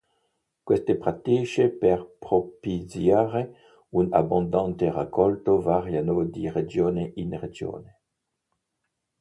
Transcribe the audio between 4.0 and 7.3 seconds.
abbondante raccolto variano di regione